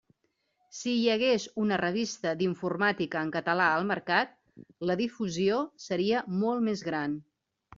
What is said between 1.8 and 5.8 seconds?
revista d'informàtica en català al mercat, la difusió